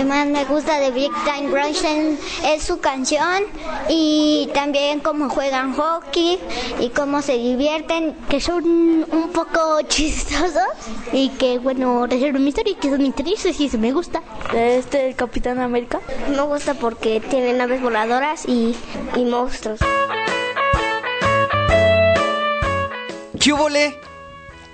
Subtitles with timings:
[0.00, 1.84] que más me gusta de Big Time Rush
[2.46, 3.44] es su canción
[3.90, 6.38] y también cómo juegan hockey
[6.80, 10.64] y cómo se divierten, que son un poco chistosos
[11.12, 14.22] y que, bueno, resuelven mi historia y que son interesantes y eso me gusta.
[14.54, 16.00] Este, el Capitán América.
[16.30, 18.74] Me gusta porque tiene naves voladoras y,
[19.16, 19.80] y monstruos.
[23.38, 23.52] ¿Qué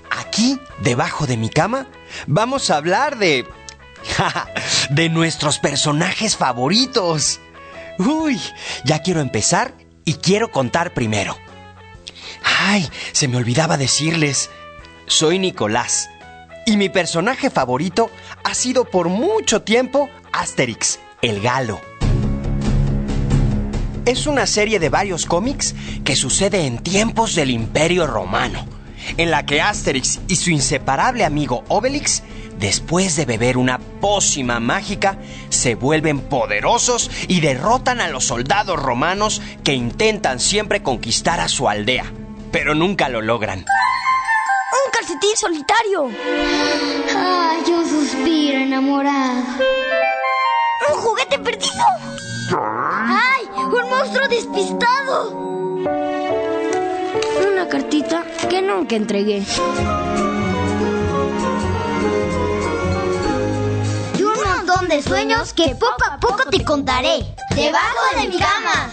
[0.08, 1.88] Aquí, debajo de mi cama,
[2.28, 3.44] vamos a hablar de...
[4.90, 7.40] de nuestros personajes favoritos.
[7.98, 8.40] Uy,
[8.84, 11.36] ya quiero empezar y quiero contar primero.
[12.44, 14.50] Ay, se me olvidaba decirles.
[15.06, 16.08] Soy Nicolás
[16.66, 18.10] y mi personaje favorito
[18.44, 21.80] ha sido por mucho tiempo Asterix, el galo.
[24.04, 28.66] Es una serie de varios cómics que sucede en tiempos del Imperio Romano,
[29.16, 32.22] en la que Asterix y su inseparable amigo Obelix,
[32.58, 35.18] después de beber una pócima mágica,
[35.48, 41.68] se vuelven poderosos y derrotan a los soldados romanos que intentan siempre conquistar a su
[41.68, 42.12] aldea,
[42.52, 43.60] pero nunca lo logran.
[43.60, 46.10] ¡Un calcetín solitario!
[47.16, 49.44] Ay, yo suspiro enamorado.
[50.92, 51.84] ¡Un juguete perdido!
[52.50, 53.44] ¡Ay!
[53.56, 55.30] ¡Un monstruo despistado!
[57.52, 59.42] Una cartita que nunca entregué.
[64.88, 67.24] De sueños que poco a poco te contaré.
[67.54, 68.90] Debajo de mi cama.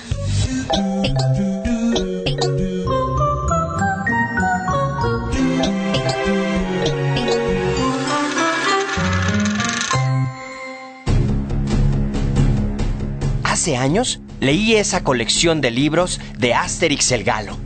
[13.44, 17.58] Hace años leí esa colección de libros de Asterix el Galo,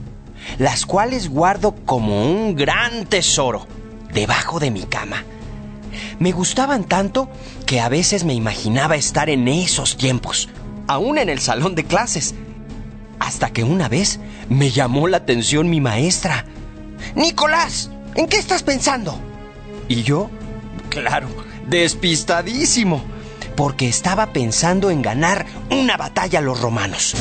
[0.57, 3.67] las cuales guardo como un gran tesoro
[4.11, 5.23] debajo de mi cama.
[6.19, 7.29] Me gustaban tanto
[7.65, 10.49] que a veces me imaginaba estar en esos tiempos,
[10.87, 12.33] aún en el salón de clases,
[13.19, 14.19] hasta que una vez
[14.49, 16.45] me llamó la atención mi maestra.
[17.15, 19.19] Nicolás, ¿en qué estás pensando?
[19.87, 20.29] Y yo,
[20.89, 21.27] claro,
[21.67, 23.03] despistadísimo
[23.55, 27.15] porque estaba pensando en ganar una batalla a los romanos.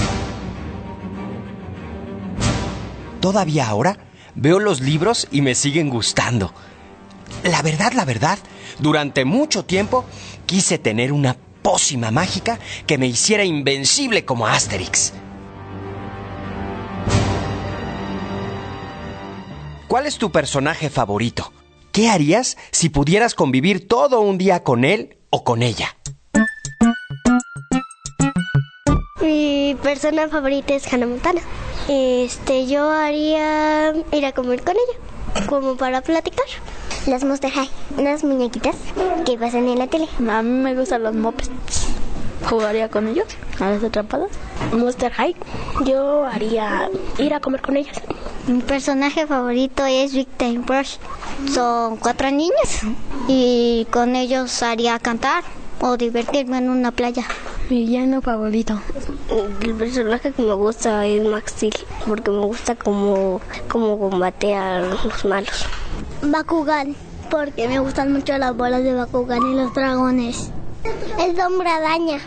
[3.20, 3.98] Todavía ahora
[4.34, 6.52] veo los libros y me siguen gustando.
[7.42, 8.38] La verdad, la verdad,
[8.78, 10.04] durante mucho tiempo
[10.46, 15.12] quise tener una pócima mágica que me hiciera invencible como Asterix.
[19.88, 21.52] ¿Cuál es tu personaje favorito?
[21.92, 25.96] ¿Qué harías si pudieras convivir todo un día con él o con ella?
[29.20, 31.40] Mi persona favorita es Hannah Montana.
[31.88, 36.46] Este, yo haría ir a comer con ella, como para platicar.
[37.06, 38.74] Las Monster High, unas muñequitas
[39.24, 40.08] que pasan en la tele.
[40.28, 41.50] A mí me gustan los mopeds.
[42.50, 43.26] Jugaría con ellos,
[43.60, 44.30] a las atrapadas.
[44.72, 45.36] Monster High,
[45.84, 47.96] yo haría ir a comer con ellos.
[48.48, 50.96] Mi personaje favorito es Time Brush.
[51.54, 52.80] Son cuatro niños
[53.28, 55.44] y con ellos haría cantar
[55.80, 57.24] o divertirme en una playa.
[57.70, 58.80] Mi villano favorito.
[59.60, 61.74] El personaje que me gusta es Max Steel,
[62.06, 65.66] porque me gusta como, como combate a los malos.
[66.32, 66.94] Bakugan,
[67.30, 70.50] porque me gustan mucho las bolas de Bakugan y los dragones.
[71.18, 72.18] El hombre araña,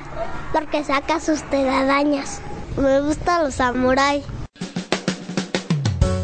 [0.53, 2.41] porque saca sus telarañas.
[2.77, 4.23] Me gustan los samuráis.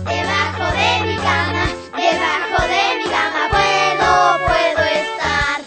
[0.05, 1.65] Debajo de mi cama,
[1.95, 5.61] debajo de mi cama puedo, puedo estar.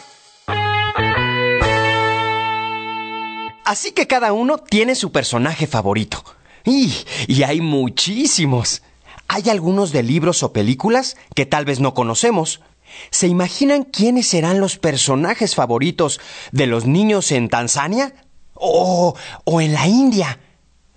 [3.65, 6.25] Así que cada uno tiene su personaje favorito.
[6.65, 6.95] Y,
[7.27, 8.83] y hay muchísimos.
[9.29, 12.63] Hay algunos de libros o películas que tal vez no conocemos.
[13.11, 16.19] ¿Se imaginan quiénes serán los personajes favoritos
[16.51, 18.15] de los niños en Tanzania?
[18.55, 20.41] ¿O, o en la India?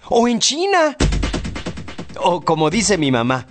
[0.09, 0.95] ¿O en China?
[2.19, 3.47] O como dice mi mamá,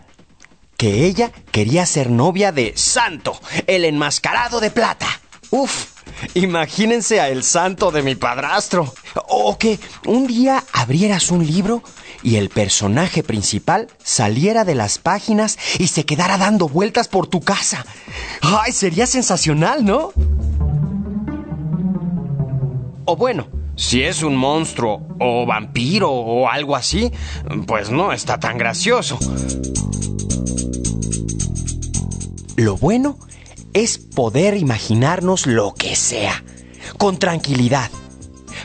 [0.77, 5.07] que ella quería ser novia de Santo, el enmascarado de plata.
[5.51, 5.89] Uf,
[6.35, 8.93] imagínense a el santo de mi padrastro.
[9.29, 11.83] O que un día abrieras un libro
[12.23, 17.41] y el personaje principal saliera de las páginas y se quedara dando vueltas por tu
[17.41, 17.85] casa.
[18.43, 20.13] ¡Ay, sería sensacional, ¿no?
[23.05, 27.11] O bueno, si es un monstruo o vampiro o algo así,
[27.67, 29.19] pues no está tan gracioso.
[32.57, 33.19] Lo bueno
[33.73, 36.45] es poder imaginarnos lo que sea,
[36.99, 37.91] con tranquilidad,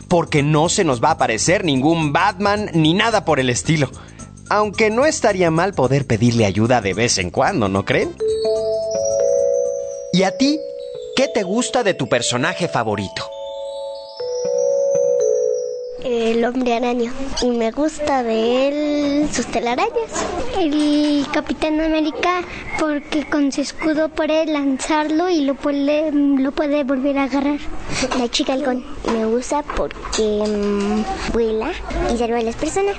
[0.07, 3.90] porque no se nos va a aparecer ningún Batman ni nada por el estilo.
[4.50, 8.16] Aunque no estaría mal poder pedirle ayuda de vez en cuando, ¿no creen?
[10.13, 10.60] ¿Y a ti?
[11.16, 13.35] ¿Qué te gusta de tu personaje favorito?
[16.31, 17.12] El hombre araña.
[17.42, 20.25] Y me gusta de él sus telarañas.
[20.57, 22.42] El Capitán América
[22.80, 27.60] porque con su escudo puede lanzarlo y lo puede, lo puede volver a agarrar.
[28.18, 28.83] La chica halcón.
[29.12, 31.72] Me gusta porque mm, vuela
[32.13, 32.95] y salva a las personas.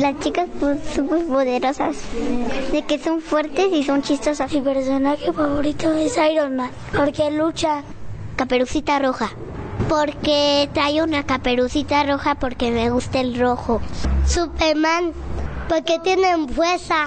[0.00, 1.96] Las chicas pues, súper poderosas,
[2.72, 4.52] de que son fuertes y son chistosas.
[4.52, 7.82] Mi personaje favorito es Iron Man, porque lucha.
[8.36, 9.30] Caperucita roja,
[9.88, 13.80] porque trae una caperucita roja porque me gusta el rojo.
[14.26, 15.12] Superman,
[15.68, 17.06] porque tiene fuerza.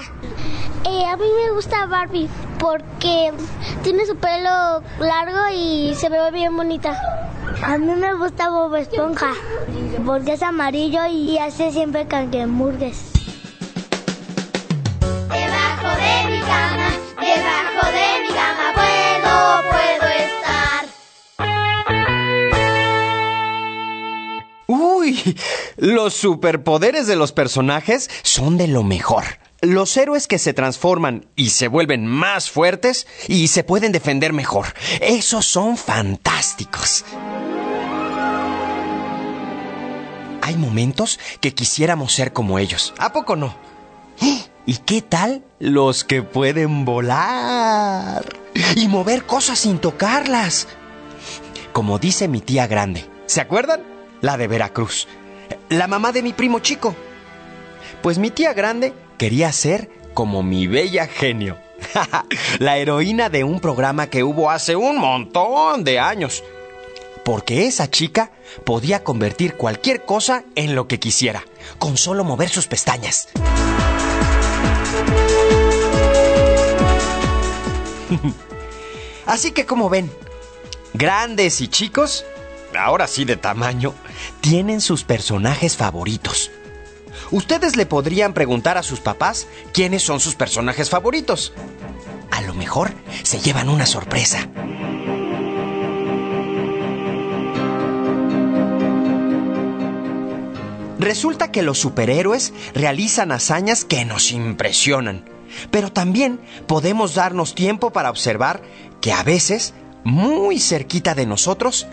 [0.85, 2.29] Eh, a mí me gusta Barbie
[2.59, 3.33] porque
[3.83, 6.99] tiene su pelo largo y se ve bien bonita.
[7.63, 9.33] A mí me gusta Bob Esponja
[10.05, 13.16] porque es amarillo y hace siempre canquemurgues.
[25.77, 29.23] los superpoderes de los personajes son de lo mejor.
[29.61, 34.67] Los héroes que se transforman y se vuelven más fuertes y se pueden defender mejor.
[35.01, 37.03] Esos son fantásticos.
[40.43, 42.93] Hay momentos que quisiéramos ser como ellos.
[42.99, 43.55] ¿A poco no?
[44.65, 48.23] ¿Y qué tal los que pueden volar?
[48.75, 50.67] Y mover cosas sin tocarlas.
[51.73, 53.09] Como dice mi tía grande.
[53.25, 53.96] ¿Se acuerdan?
[54.21, 55.07] La de Veracruz.
[55.69, 56.95] La mamá de mi primo chico.
[58.01, 61.57] Pues mi tía grande quería ser como mi bella genio.
[62.59, 66.43] la heroína de un programa que hubo hace un montón de años.
[67.23, 68.31] Porque esa chica
[68.63, 71.43] podía convertir cualquier cosa en lo que quisiera,
[71.77, 73.29] con solo mover sus pestañas.
[79.25, 80.09] Así que como ven,
[80.93, 82.25] grandes y chicos,
[82.77, 83.93] ahora sí de tamaño,
[84.41, 86.51] tienen sus personajes favoritos.
[87.31, 91.53] Ustedes le podrían preguntar a sus papás quiénes son sus personajes favoritos.
[92.31, 92.93] A lo mejor
[93.23, 94.47] se llevan una sorpresa.
[100.99, 105.25] Resulta que los superhéroes realizan hazañas que nos impresionan,
[105.71, 108.61] pero también podemos darnos tiempo para observar
[108.99, 111.87] que a veces, muy cerquita de nosotros,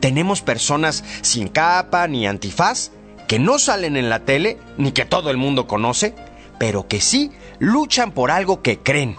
[0.00, 2.90] tenemos personas sin capa ni antifaz
[3.28, 6.14] que no salen en la tele ni que todo el mundo conoce,
[6.58, 9.16] pero que sí luchan por algo que creen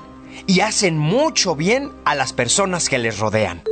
[0.47, 3.63] y hacen mucho bien a las personas que les rodean.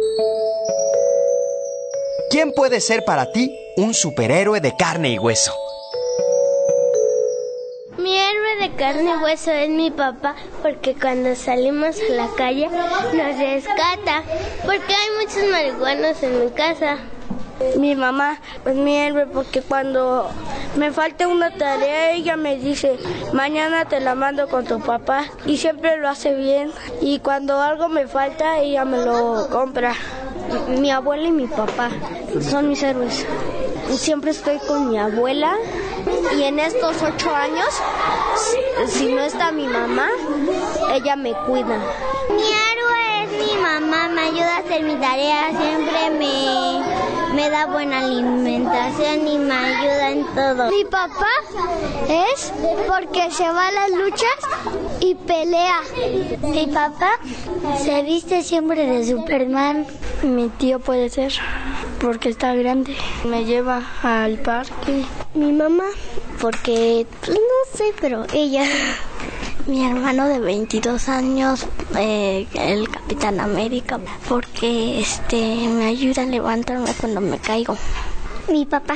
[2.30, 5.54] ¿Quién puede ser para ti un superhéroe de carne y hueso?
[8.80, 14.24] Carne y hueso es mi papá porque cuando salimos a la calle nos rescata
[14.66, 16.96] porque hay muchos marihuanos en mi casa.
[17.78, 20.30] Mi mamá es mi héroe porque cuando
[20.78, 22.98] me falta una tarea ella me dice,
[23.34, 26.72] mañana te la mando con tu papá y siempre lo hace bien
[27.02, 29.94] y cuando algo me falta ella me lo compra.
[30.70, 31.90] Mi abuela y mi papá
[32.50, 33.26] son mis héroes.
[33.98, 35.58] Siempre estoy con mi abuela
[36.38, 37.68] y en estos ocho años,
[38.88, 40.08] si, no está mi mamá,
[40.94, 41.80] ella me cuida.
[42.30, 47.66] Mi héroe es mi mamá, me ayuda a hacer mi tarea, siempre me, me da
[47.66, 50.70] buena alimentación y me ayuda en todo.
[50.70, 51.28] Mi papá
[52.08, 52.52] es
[52.88, 55.82] porque se va a las luchas y pelea.
[56.42, 57.20] Mi papá
[57.84, 59.86] se viste siempre de Superman.
[60.24, 61.34] Mi tío puede ser
[62.00, 62.96] porque está grande.
[63.26, 65.06] Me lleva al parque.
[65.34, 65.86] Mi mamá,
[66.42, 68.64] porque pues, no sé, pero ella.
[69.68, 76.92] Mi hermano de 22 años, eh, el Capitán América, porque este me ayuda a levantarme
[77.00, 77.78] cuando me caigo.
[78.50, 78.96] Mi papá,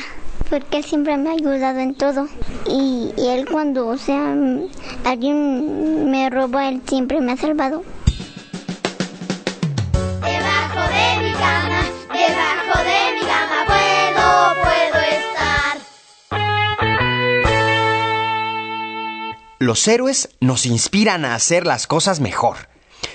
[0.50, 2.28] porque él siempre me ha ayudado en todo.
[2.66, 4.36] Y, y él cuando, o sea,
[5.04, 7.84] alguien me roba, él siempre me ha salvado.
[19.64, 22.68] Los héroes nos inspiran a hacer las cosas mejor,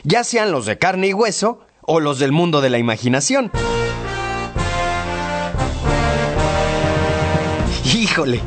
[0.03, 3.53] ya sean los de carne y hueso o los del mundo de la imaginación.
[7.85, 8.41] Híjole,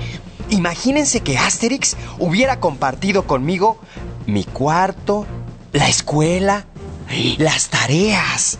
[0.50, 3.80] imagínense que Asterix hubiera compartido conmigo
[4.26, 5.28] mi cuarto,
[5.72, 6.66] la escuela,
[7.38, 8.58] las tareas.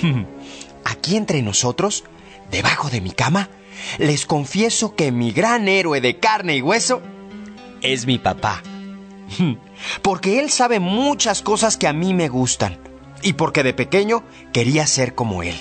[0.84, 2.04] Aquí entre nosotros,
[2.52, 3.48] debajo de mi cama,
[3.98, 7.02] les confieso que mi gran héroe de carne y hueso
[7.80, 8.62] es mi papá.
[10.02, 12.78] Porque él sabe muchas cosas que a mí me gustan
[13.22, 15.56] y porque de pequeño quería ser como él.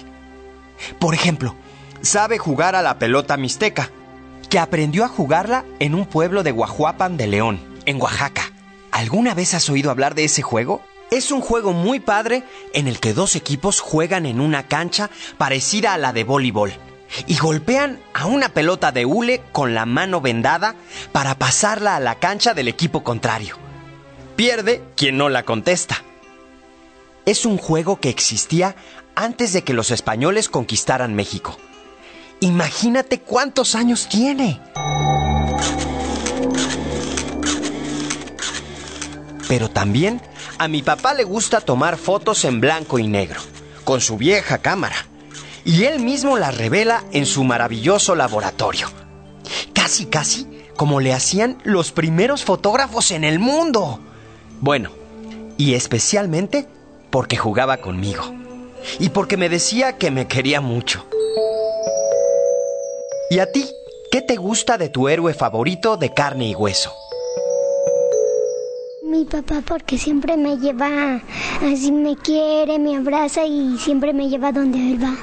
[0.99, 1.55] Por ejemplo,
[2.01, 3.89] sabe jugar a la pelota mixteca,
[4.49, 8.43] que aprendió a jugarla en un pueblo de Guajuapan de León, en Oaxaca.
[8.91, 10.81] ¿Alguna vez has oído hablar de ese juego?
[11.11, 12.43] Es un juego muy padre
[12.73, 16.73] en el que dos equipos juegan en una cancha parecida a la de voleibol
[17.25, 20.75] y golpean a una pelota de hule con la mano vendada
[21.11, 23.57] para pasarla a la cancha del equipo contrario.
[24.35, 26.03] Pierde quien no la contesta.
[27.25, 28.75] Es un juego que existía
[29.15, 31.57] antes de que los españoles conquistaran México.
[32.39, 34.61] Imagínate cuántos años tiene.
[39.47, 40.21] Pero también
[40.59, 43.41] a mi papá le gusta tomar fotos en blanco y negro,
[43.83, 44.95] con su vieja cámara.
[45.67, 48.87] Y él mismo las revela en su maravilloso laboratorio.
[49.73, 50.47] Casi, casi
[50.77, 53.99] como le hacían los primeros fotógrafos en el mundo.
[54.61, 54.91] Bueno,
[55.57, 56.67] y especialmente
[57.09, 58.23] porque jugaba conmigo.
[58.99, 61.05] Y porque me decía que me quería mucho.
[63.29, 63.69] ¿Y a ti?
[64.09, 66.93] ¿Qué te gusta de tu héroe favorito de carne y hueso?
[69.07, 71.21] Mi papá porque siempre me lleva,
[71.61, 75.15] así me quiere, me abraza y siempre me lleva donde él va.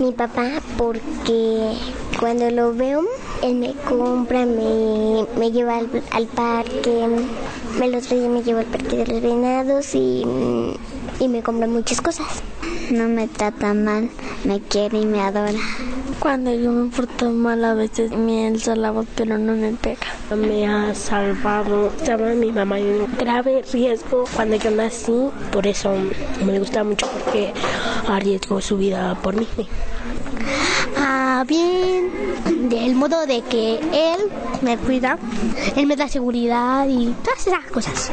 [0.00, 1.74] Mi papá porque
[2.18, 3.02] cuando lo veo,
[3.42, 7.06] él me compra, me, me lleva al, al parque,
[7.78, 10.24] me los trae y me lleva al parque de los venados y,
[11.20, 12.26] y me compra muchas cosas.
[12.90, 14.08] No me trata mal,
[14.44, 15.60] me quiere y me adora.
[16.20, 20.06] Cuando yo me porto mal a veces me alza la voz pero no me pega.
[20.36, 25.12] Me ha salvado, estaba mi mamá en un grave riesgo cuando yo nací,
[25.52, 25.94] por eso
[26.44, 27.52] me gusta mucho porque
[28.08, 29.46] arriesgó su vida por mí.
[30.96, 32.10] Ah, bien,
[32.68, 34.20] del modo de que él
[34.60, 35.18] me cuida,
[35.76, 38.12] él me da seguridad y todas esas cosas.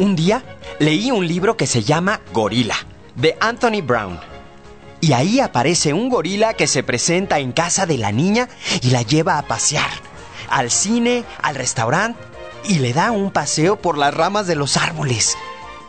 [0.00, 0.42] Un día
[0.78, 2.74] leí un libro que se llama Gorila,
[3.16, 4.18] de Anthony Brown.
[5.02, 8.48] Y ahí aparece un gorila que se presenta en casa de la niña
[8.80, 9.90] y la lleva a pasear,
[10.48, 12.18] al cine, al restaurante
[12.64, 15.36] y le da un paseo por las ramas de los árboles.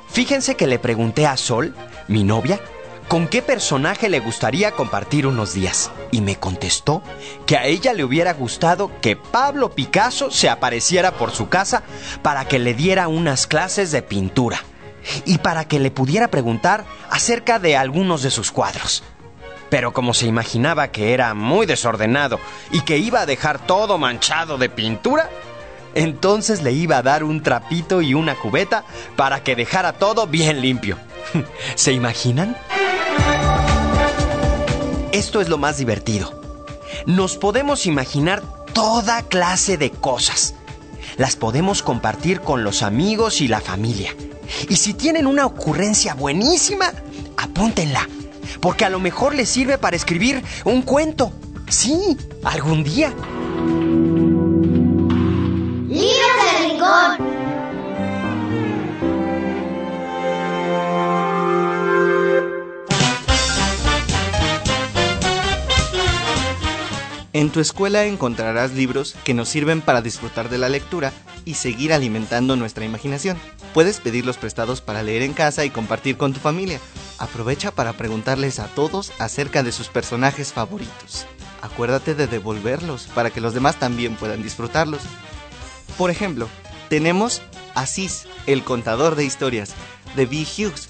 [0.09, 1.73] Fíjense que le pregunté a Sol,
[2.09, 2.59] mi novia,
[3.11, 5.91] con qué personaje le gustaría compartir unos días.
[6.11, 7.03] Y me contestó
[7.45, 11.83] que a ella le hubiera gustado que Pablo Picasso se apareciera por su casa
[12.21, 14.63] para que le diera unas clases de pintura
[15.25, 19.03] y para que le pudiera preguntar acerca de algunos de sus cuadros.
[19.69, 22.39] Pero como se imaginaba que era muy desordenado
[22.71, 25.29] y que iba a dejar todo manchado de pintura,
[25.95, 28.85] entonces le iba a dar un trapito y una cubeta
[29.17, 30.97] para que dejara todo bien limpio.
[31.75, 32.55] ¿Se imaginan?
[35.11, 36.41] Esto es lo más divertido.
[37.05, 38.41] Nos podemos imaginar
[38.73, 40.55] toda clase de cosas.
[41.17, 44.15] Las podemos compartir con los amigos y la familia.
[44.69, 46.93] Y si tienen una ocurrencia buenísima,
[47.35, 48.07] apúntenla.
[48.61, 51.33] Porque a lo mejor les sirve para escribir un cuento.
[51.67, 53.13] Sí, algún día.
[67.41, 71.11] En tu escuela encontrarás libros que nos sirven para disfrutar de la lectura
[71.43, 73.35] y seguir alimentando nuestra imaginación.
[73.73, 76.79] Puedes pedirlos prestados para leer en casa y compartir con tu familia.
[77.17, 81.25] Aprovecha para preguntarles a todos acerca de sus personajes favoritos.
[81.63, 85.01] Acuérdate de devolverlos para que los demás también puedan disfrutarlos.
[85.97, 86.47] Por ejemplo,
[86.89, 87.41] tenemos
[87.73, 89.73] Asís, el contador de historias,
[90.15, 90.45] de B.
[90.45, 90.89] Hughes.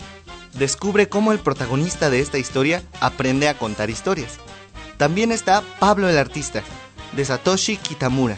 [0.59, 4.37] Descubre cómo el protagonista de esta historia aprende a contar historias.
[5.01, 6.61] También está Pablo el artista,
[7.13, 8.35] de Satoshi Kitamura.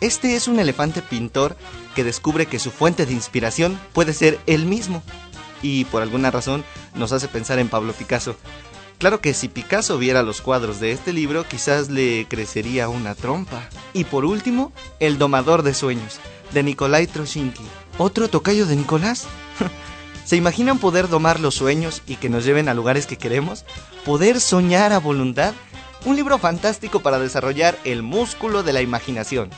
[0.00, 1.56] Este es un elefante pintor
[1.94, 5.04] que descubre que su fuente de inspiración puede ser él mismo.
[5.62, 6.64] Y por alguna razón
[6.96, 8.34] nos hace pensar en Pablo Picasso.
[8.98, 13.68] Claro que si Picasso viera los cuadros de este libro, quizás le crecería una trompa.
[13.92, 16.18] Y por último, El domador de sueños,
[16.52, 17.62] de Nikolai Troshinki.
[17.96, 19.28] ¿Otro tocayo de Nicolás?
[20.24, 23.64] ¿Se imaginan poder domar los sueños y que nos lleven a lugares que queremos?
[24.04, 25.54] ¿Poder soñar a voluntad?
[26.06, 29.50] Un libro fantástico para desarrollar el músculo de la imaginación.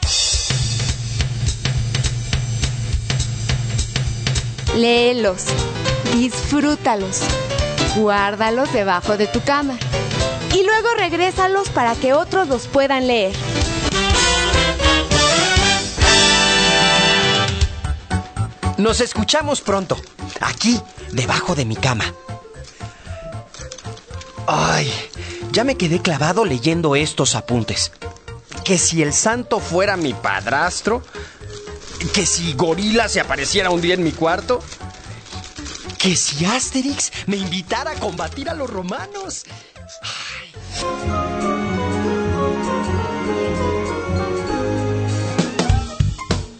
[4.74, 5.44] Léelos,
[6.14, 7.20] disfrútalos,
[7.96, 9.74] guárdalos debajo de tu cama
[10.54, 13.36] y luego regrésalos para que otros los puedan leer.
[18.78, 19.98] Nos escuchamos pronto,
[20.40, 20.80] aquí,
[21.12, 22.06] debajo de mi cama.
[24.46, 24.90] Ay,
[25.58, 27.90] ya me quedé clavado leyendo estos apuntes.
[28.64, 31.02] que si el santo fuera mi padrastro,
[32.14, 34.62] que si Gorila se apareciera un día en mi cuarto,
[35.98, 39.46] que si Asterix me invitara a combatir a los romanos.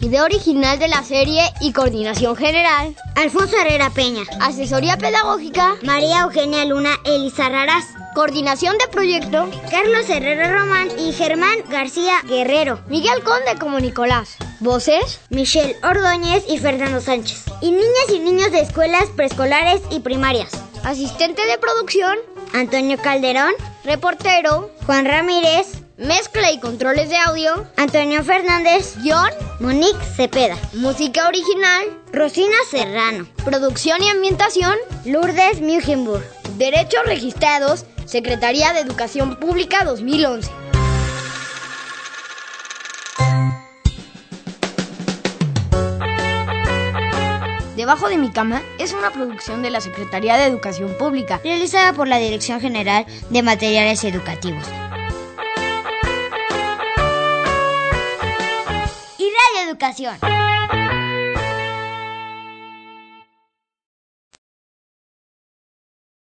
[0.09, 2.95] Idea original de la serie y coordinación general.
[3.15, 4.23] Alfonso Herrera Peña.
[4.41, 5.75] Asesoría pedagógica.
[5.83, 7.85] María Eugenia Luna Elisa Raraz.
[8.15, 9.47] Coordinación de proyecto.
[9.69, 12.79] Carlos Herrera Román y Germán García Guerrero.
[12.87, 14.37] Miguel Conde como Nicolás.
[14.61, 15.19] Voces.
[15.29, 17.45] Michelle Ordóñez y Fernando Sánchez.
[17.61, 20.49] Y niñas y niños de escuelas preescolares y primarias.
[20.83, 22.17] Asistente de producción.
[22.53, 23.53] Antonio Calderón.
[23.83, 24.71] Reportero.
[24.87, 25.78] Juan Ramírez.
[25.99, 27.67] Mezcla y controles de audio.
[27.75, 28.95] Antonio Fernández.
[29.03, 29.31] Guión.
[29.59, 30.57] Monique Cepeda.
[30.71, 31.87] Música original.
[32.13, 33.27] Rosina Serrano.
[33.43, 34.77] Producción y ambientación.
[35.03, 36.23] Lourdes Mugenburg.
[36.55, 37.85] Derechos registrados.
[38.05, 40.49] Secretaría de Educación Pública 2011.
[47.75, 52.07] Debajo de mi cama es una producción de la Secretaría de Educación Pública, realizada por
[52.07, 54.63] la Dirección General de Materiales Educativos.
[59.69, 60.17] Educación.